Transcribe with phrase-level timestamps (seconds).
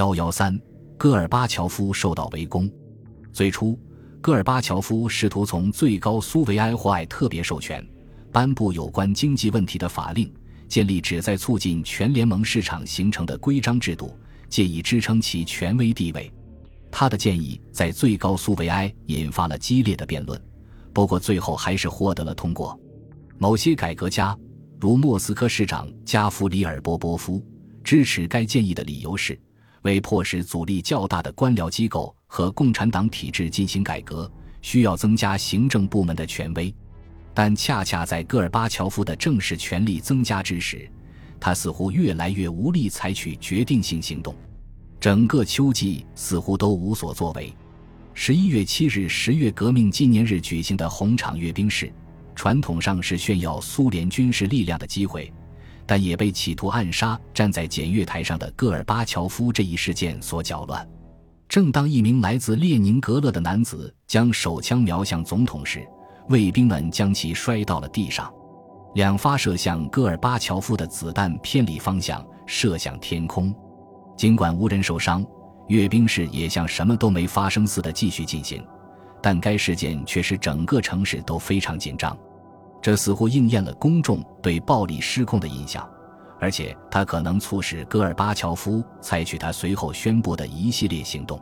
[0.00, 0.58] 幺幺三，
[0.96, 2.66] 戈尔巴乔夫受到围攻。
[3.34, 3.78] 最初，
[4.22, 7.86] 戈尔巴乔夫试图从最高苏维埃或埃特别授权
[8.32, 10.32] 颁布有关经济问题的法令，
[10.66, 14.16] 建立旨在促进全联盟市场形成的规章制度，
[14.48, 16.32] 借以支撑其权威地位。
[16.90, 20.42] 他的建议在最高苏维埃引发了激烈的辩论，
[20.94, 22.80] 不过最后还是获得了通过。
[23.36, 24.34] 某些改革家，
[24.80, 27.44] 如莫斯科市长加夫里尔·波波夫，
[27.84, 29.38] 支持该建议的理由是，
[29.82, 34.30] 为迫使阻力较大的官僚机构和共产党体制进行改革，
[34.62, 36.74] 需要增加行政部门的权威。
[37.32, 40.90] 但恰恰在戈尔巴乔夫的正式权力增加之时，
[41.38, 44.34] 他似乎越来越无力采取决定性行动。
[44.98, 47.54] 整个秋季似乎都无所作为。
[48.12, 51.90] 十一月七日，十月革命纪念日举行的红场阅兵式，
[52.34, 55.32] 传统上是炫耀苏联军事力量的机会，
[55.90, 60.88] 但也被企图暗杀站在检阅台上的戈尔巴乔夫这一事件所搅乱。
[61.48, 65.84] 正当一名来自列宁格勒的男子将手枪瞄向总统时，
[66.28, 68.32] 卫兵们将其摔到了地上。
[68.94, 73.52] 两发射向戈尔巴乔夫的子弹偏离方向，射向天空。
[74.16, 75.26] 尽管无人受伤，
[75.66, 78.64] 阅兵式也像什么都没发生似的继续进行，
[79.20, 82.16] 但该事件却使整个城市都非常紧张。
[82.82, 85.88] 这似乎应验了公众对暴力失控的印象，
[86.38, 91.40] 而且它可能促使戈尔巴乔夫采取他随后宣布的一系列行动。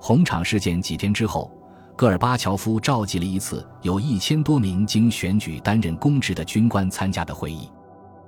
[0.00, 1.50] 红场事件几天之后，
[1.96, 7.70] 戈尔巴乔夫召集了一次有一千多名经选举担任公职的军官参加的会议。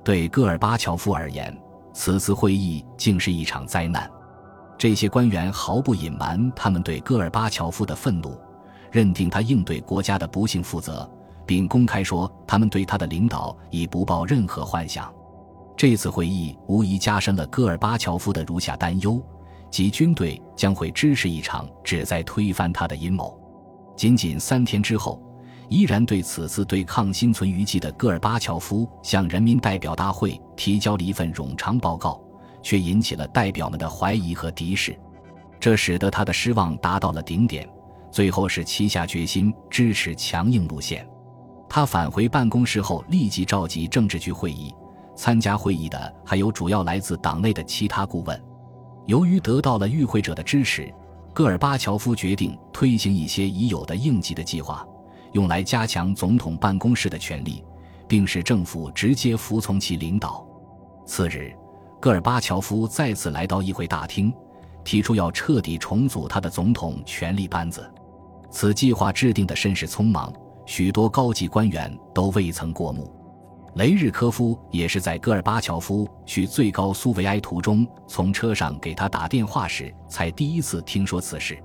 [0.05, 1.55] 对戈尔巴乔夫而言，
[1.93, 4.09] 此次会议竟是一场灾难，
[4.79, 8.39] 这些官员毫不隐瞒他们对戈尔巴乔夫的愤怒，
[8.93, 11.11] 认定他应对国家的不幸负责，
[11.47, 15.13] 并公开说他们对他的领导已不抱任何幻想。
[15.77, 19.23] 这次会议无疑加深了戈尔巴乔夫的如下担忧：
[19.71, 23.39] 即军队将会支持一场旨在推翻他的阴谋。
[23.95, 25.23] 仅仅三天之后。
[25.69, 32.21] 依然对此次对抗心存余悸的戈尔巴乔夫向人民代表大会提交了一份冗长报告，
[32.63, 34.97] 却引起了代表们的怀疑和敌视，
[35.59, 37.69] 这使得他的失望达到了顶点。
[38.13, 41.05] 最后是旗下决心支持强硬路线。
[41.77, 44.75] 他返回办公室后，立即召集政治局会议。
[45.15, 48.43] 参加会议的还有主要来自党内的其他顾问。
[49.05, 50.91] 由于得到了与会者的支持，
[51.35, 54.89] 戈尔巴乔夫决定推行一些已有的应急的计划。
[55.33, 57.63] 用来加强总统办公室的权力，
[58.09, 60.47] 并使政府直接服从其领导。
[61.05, 61.55] 次日，
[62.01, 64.33] 戈尔巴乔夫再次来到议会大厅，
[64.83, 67.87] 提出要彻底重组他的总统权力班子。
[68.51, 70.33] 此计划制定的甚是匆忙，
[70.67, 73.11] 许多高级官员都未曾过目。
[73.77, 81.63] 雷日科夫也是在戈尔巴乔夫去最高苏维埃途中，从车上给他打电话时，才第一次听说此事。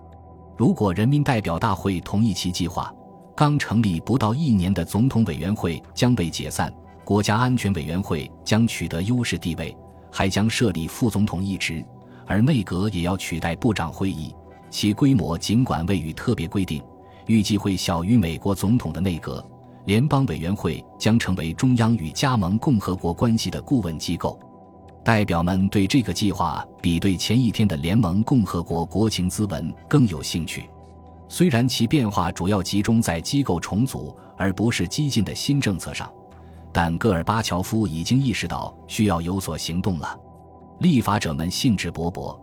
[0.58, 2.94] 如果人民代表大会同意其计划，
[3.34, 6.72] 刚成立不到一年的总统委员会将被解散，
[7.06, 9.76] 国家安全委员会将取得优势地位，
[10.12, 11.84] 还将设立副总统一职，
[12.28, 14.36] 而内阁也要取代部长会议。
[14.70, 16.84] 其规模尽管未予特别规定，
[17.32, 19.44] 预计会小于美国总统的内阁。
[19.86, 24.38] 联邦委员会将成为中央与加盟共和国关系的顾问机构。
[25.04, 30.70] 代表们对这个计划比对前一天的联盟共和国国情咨文更有兴趣。
[31.30, 36.12] 虽然其变化主要集中在机构重组而不是激进的新政策上，
[36.74, 40.20] 但戈尔巴乔夫已经意识到需要有所行动了。
[40.80, 42.38] 立法者们兴致勃勃，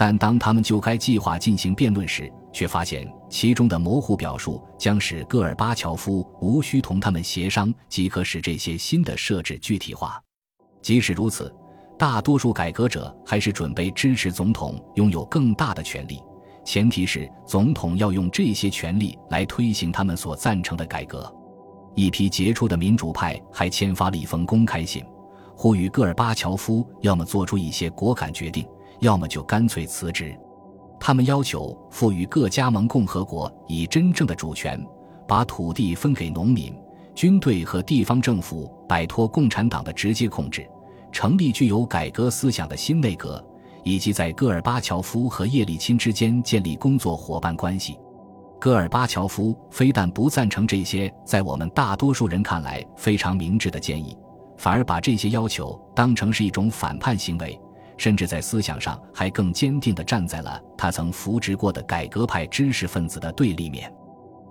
[0.00, 10.18] 但当他们就该计划进行辩论时，却发现其中的模糊表述将使戈尔巴乔夫无需同他们协商即可使这些新的设置具体化。
[10.80, 11.54] 即使如此，
[11.98, 16.18] 大多数改革者还是准备支持总统拥有更大的权力。
[16.64, 21.30] 前提是总统要用这些权力来推行他们所赞成的改革。
[21.94, 25.04] 一批杰出的民主派还签发了一封公开信，
[25.54, 28.66] 呼吁戈尔巴乔夫要么做出一些果敢决定，
[29.00, 30.34] 要么就干脆辞职。
[30.98, 34.80] 他们要求赋予各加盟共和国以真正的主权，
[35.26, 36.74] 把土地分给农民，
[37.14, 40.66] 军队和地方政府摆脱共产党的直接控制，
[41.10, 43.44] 成立具有改革思想的新内阁。
[43.82, 47.98] 以及在戈尔巴乔夫和叶利钦之间建立工作伙伴关系，
[48.60, 54.14] 戈尔巴乔夫非但不赞成这些在我们大多数人看来非常明智的建议，
[54.58, 57.58] 反而把这些要求当成是一种反叛行为，
[58.00, 63.92] 甚至在思想上还更坚定地站在了他曾扶植过的改革派知识分子的对立面。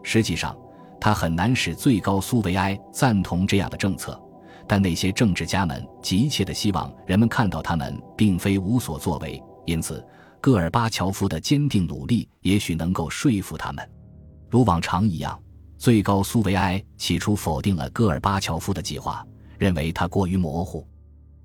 [0.04, 0.56] 实际上，
[1.02, 4.22] 他很难使最高苏维埃赞同这样的政策。
[4.68, 10.06] 但那些政治家们急切地希望人们看到他们并非无所作为，因此
[10.40, 13.90] 戈尔巴乔夫的坚定努力也许能够说服他们。
[14.48, 15.42] 如往常一样，
[15.80, 19.26] 最高苏维埃起初否定了戈尔巴乔夫的计划，
[19.58, 20.88] 认为他过于模糊。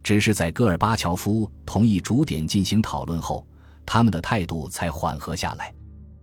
[0.05, 3.45] 只是在戈尔巴乔夫同意逐点进行讨论后，
[3.87, 5.75] 他们的态度才缓和下来。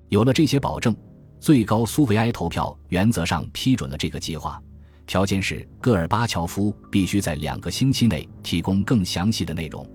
[0.10, 0.96] 有了这些保证，
[1.40, 4.62] 最高苏维埃投票原则上批准了这个计划，
[5.08, 9.86] 条件是戈尔巴乔夫必须在两个星期内提供更详细的内容。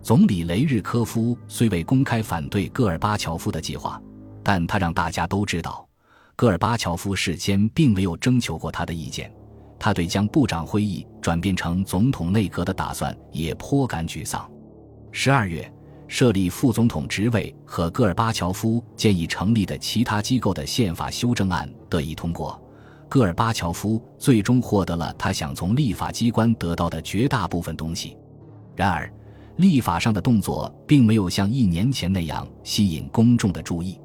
[0.00, 4.00] 总理雷日科夫虽未公开反对戈尔巴乔夫的计划，
[4.44, 5.84] 但他让大家都知道，
[6.36, 9.34] 戈尔巴乔夫事先并没有征求过他的意见。
[9.78, 14.50] 他对将部长会议转变成总统内阁的打算也颇感沮丧。
[15.12, 15.70] 十二月，
[16.08, 22.60] 设立副总统职位和戈尔巴乔夫建议成立的其他机构的宪法修正案得以通过，
[23.08, 28.16] 戈尔巴乔夫最终获得了他想从立法机关得到的绝大部分东西。
[28.74, 29.12] 然而，
[29.56, 34.00] 立法上的动作并没有像一年前那样吸引公众的注意。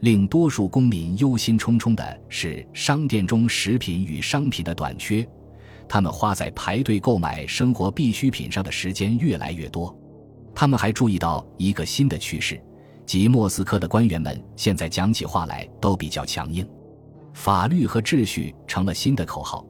[0.00, 5.26] 令多数公民忧心忡忡的是，商店中食品与商品的短缺，
[5.88, 9.96] 他们花在排队购买生活必需品上的时间越来越多。
[10.54, 12.60] 他们还注意到一个新的趋势，
[13.06, 16.68] 即莫斯科的官员们现在讲起话来都比较强硬，
[17.32, 19.66] 法律和秩序成了新的口号，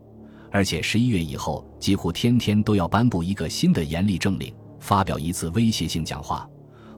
[0.50, 6.48] 而且十一月以后几乎天天都要颁布一个新的严厉政令，发表一次威胁性讲话。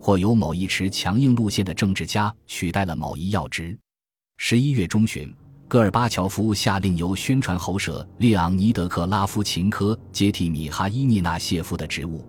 [0.06, 3.76] 或由某一持强硬路线的政治家取代了某一要职。
[4.36, 5.34] 十一月中旬，
[5.66, 12.24] 戈尔巴乔夫下令由宣传喉舌列昂尼德克拉夫琴科接替米哈伊涅纳谢夫的职务。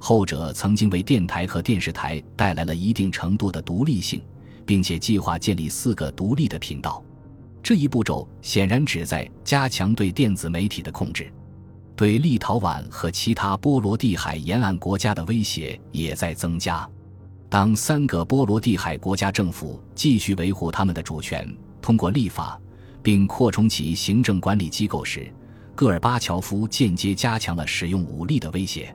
[0.00, 4.20] 后者曾经为电台和电视台带来了一定程度的独立性，
[4.66, 7.00] 并且计划建立四个独立的频道。
[7.62, 11.32] 这一步骤显然旨在加强对电子媒体的控制。
[11.94, 16.90] 对立陶宛和其他波罗的海沿岸国家的威胁也在增加。
[17.50, 21.44] 当三个波罗的海国家政府继续维护他们的主权，
[21.82, 22.56] 通过立法，
[23.02, 25.28] 并扩充其行政管理机构时，
[25.74, 28.94] 戈尔巴乔夫间接加强了使用武力的威胁。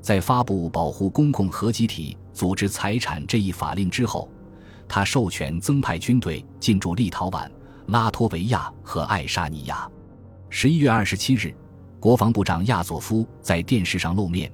[0.00, 4.30] 在发布保护公共核集体组织财产这一法令之后，
[4.86, 7.50] 他授权增派军队进驻立陶宛、
[7.86, 9.90] 拉脱维亚和爱沙尼亚。
[10.50, 11.52] 十一月二十七日，
[11.98, 14.48] 国防部长亚佐夫在电视上露面。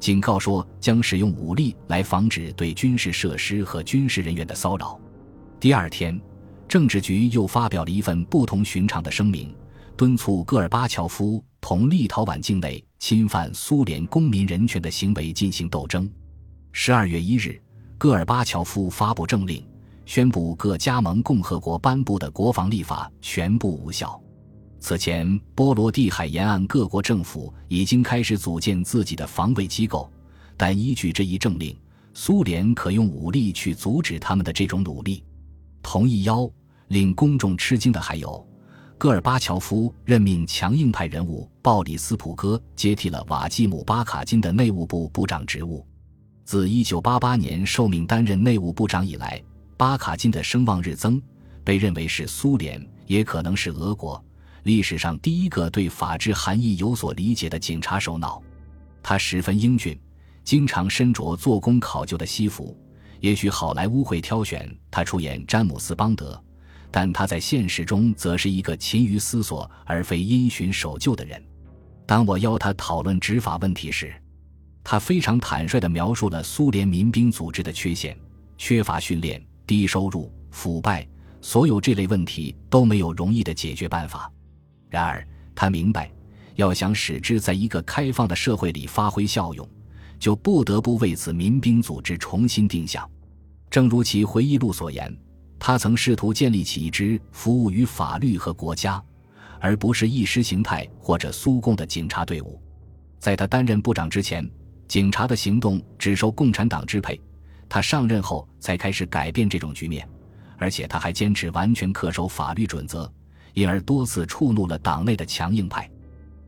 [0.00, 4.98] 警告说将使用武力来防止对军事设施和军事人员的骚扰。
[5.60, 6.18] 第二天，
[6.66, 9.54] 政治局又发表了一份不同寻常的声明，
[9.96, 16.10] 敦促戈尔巴乔夫同立陶宛境内侵犯苏联公民人权的行为进行斗争。
[16.72, 17.60] 十二月一日，
[17.98, 19.62] 戈尔巴乔夫发布政令，
[20.06, 24.18] 宣布各加盟共和国颁布的国防立法全部无效。
[24.80, 30.10] 此前，波罗的海沿岸各国政府已经开始组建自己的防卫机构，
[30.56, 31.76] 但依据这一政令，
[32.14, 35.22] 苏联可用武力去阻止他们的这种努力。
[35.82, 36.50] 同一邀
[36.88, 38.44] 令公众吃惊的还有，
[38.96, 45.86] 戈尔巴乔夫任命强硬派人物鲍里斯普戈接替了瓦季姆巴卡金的内务部部长职务。
[46.44, 49.40] 自1988年受命担任内务部长以来，
[49.76, 51.20] 巴卡金的声望日增，
[51.62, 54.22] 被认为是苏联，也可能是俄国。
[54.64, 58.42] 历史上第一个对法治含义有所理解的警察首脑，
[59.02, 59.98] 他十分英俊，
[60.44, 62.76] 经常身着做工考究的西服。
[63.20, 66.42] 也许好莱坞会挑选他出演詹姆斯邦德，
[66.90, 71.42] 但他在现实中则是一个勤于思索而非因循守旧的人。
[72.06, 74.12] 当我邀他讨论执法问题时，
[74.82, 78.18] 他非常坦率地描述了苏联民兵组织的缺陷：
[78.56, 81.06] 缺乏训练、低收入、腐败，
[81.40, 84.32] 所有这类问题都没有容易的解决办法。
[84.90, 86.10] 然而，他明白，
[86.56, 89.66] 要想使之在一个开放的社会里发挥效用，
[90.18, 93.08] 就不得不为此民兵组织重新定向。
[93.70, 95.16] 正如其回忆录所言，
[95.58, 99.00] 他曾试图建立起一支服务于法律和国家，
[99.60, 102.60] 而不是意识形态或者苏共的警察队伍。
[103.20, 104.44] 在他担任部长之前，
[104.88, 107.20] 警察的行动只受共产党支配。
[107.68, 110.08] 他上任后才开始改变这种局面，
[110.58, 113.08] 而且他还坚持完全恪守法律准则。
[113.54, 115.88] 因而多次触怒了党内的强硬派。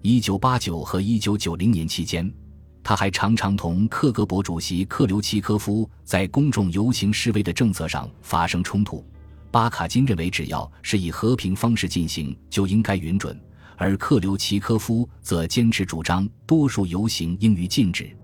[0.00, 2.32] 一九八九和一九九零年期间，
[2.82, 9.04] 他还常常同克格勃主席克留奇科夫在公众游行示威的政策上发生冲突。
[9.50, 13.36] 巴卡金认为，只要是以和平方式进行，就应该允准；
[13.76, 18.16] 而克留奇科夫则坚持主张，多数游行应予禁止。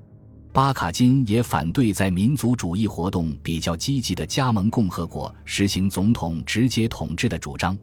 [0.51, 7.79] 巴卡金也反对在民族主义活动比较积极的加盟共和国实行总统直接统治的主张。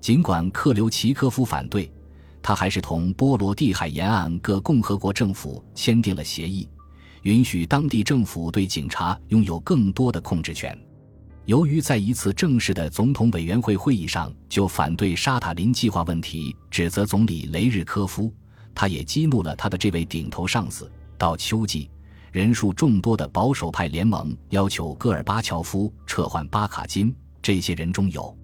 [0.00, 1.90] 尽管克留奇科夫反对，
[2.40, 6.68] 他还是同波罗的海沿岸各共和国政府签订了协议，
[7.22, 10.76] 允许当地政府对警察拥有更多的控制权。
[11.46, 18.32] 由于在一次正式的总统委员会会议上就反对沙塔林计划问题指责总理雷日科夫，
[18.74, 20.90] 他也激怒了他的这位顶头上司。
[21.16, 21.90] 到秋季，
[22.30, 27.14] 人数众多的保守派联盟要求戈尔巴乔夫撤换巴卡金。
[27.40, 28.36] 这些人中有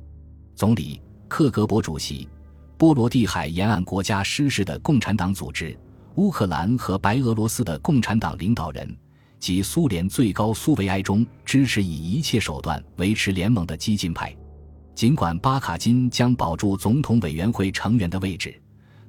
[0.57, 2.29] 总理克格勃主席、
[2.77, 5.77] 波罗的海沿岸国家失势的共产党组织、
[6.17, 8.97] 乌克兰和白俄罗斯的共产党领导人。
[9.41, 14.35] 及苏联最高苏维埃中支持以一切手段维持联盟的激进派，
[14.95, 18.59] 尽管巴卡金将保住总统委员会成员的位置，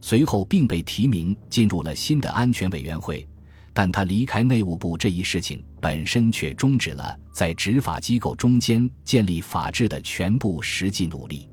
[0.02, 3.26] 随后并被提名进入了新的安全委员会，
[3.72, 11.48] 但他离开内务部这一事情本身却终止了在执法机构中间建立法治的全部实际努力。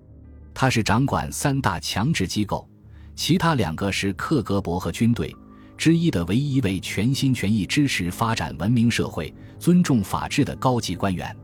[0.55, 2.69] 他是掌管三大强制机构，
[3.15, 5.35] 其他两个是克格勃和军队。
[5.77, 11.35] 之一的唯一一位全心全意支持发展文明社会、尊重法治的高级官员，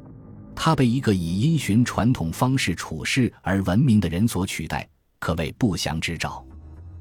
[0.54, 4.88] 他被一个以因循传统方式处事而闻名的人所取代，
[5.18, 6.44] 可谓不祥之兆。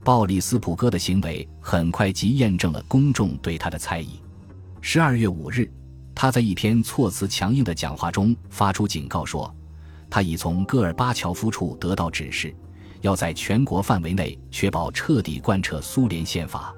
[0.03, 4.19] 鲍里斯普哥的行为很快即验证了公众对他的猜疑。
[4.81, 5.69] 十二月五日，
[6.15, 9.53] 他在一篇措辞强硬的讲话中发出警告说，
[10.09, 12.55] 他已从戈尔巴乔夫处得到指示，
[13.01, 16.73] 要在全国范围内确保彻底贯彻苏联宪法。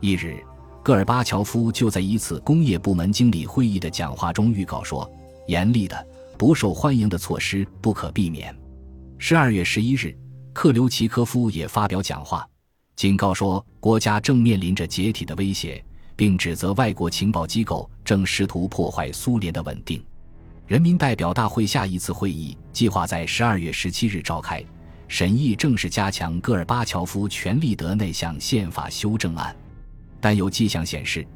[0.00, 0.42] 一日，
[0.82, 5.08] 戈尔巴乔夫就在一次工业部门经理会议的讲话中预告说
[5.46, 8.54] ：“严厉的、不受欢迎的措施不可避免。”
[9.18, 10.16] 十二月十一日，
[10.52, 12.44] 克留奇科夫也发表讲话，
[12.96, 15.84] 警告说国家正面临着解体的威胁，
[16.16, 20.04] 并指责外国情报机构正试图破坏苏联的稳定。
[20.66, 24.64] 人民代表大会下一次会议计划在十二月十七日召开，
[25.08, 29.54] 审议正式加强戈尔巴乔夫权力的那项宪法修正案。
[30.20, 31.26] 但有迹象显示，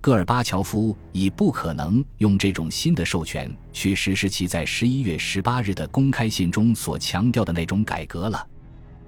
[0.00, 8.46] 戈尔巴乔夫已不可能用这种新的授权去实施其在十一月十八日的公开信中所强调的那种改革了。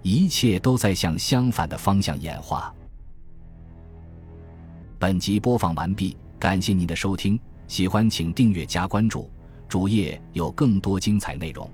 [0.02, 2.74] 一切都在向相反的方向演化。
[4.98, 9.30] 本集播放完毕，感谢您的收听，喜欢请订阅加关注，
[9.68, 11.68] 主页有更多精彩内容。